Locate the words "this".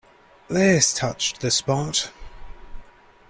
0.47-0.95